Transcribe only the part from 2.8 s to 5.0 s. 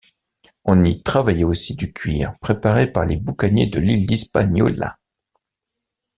par les boucaniers sur l’île d’Hispaniola.